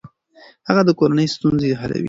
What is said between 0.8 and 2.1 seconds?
د کورنۍ ستونزې حلوي.